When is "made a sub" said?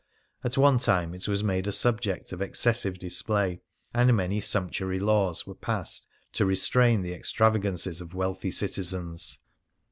1.43-2.01